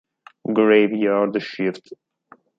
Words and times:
Graveyard 0.55 1.37
Shift 1.43 1.93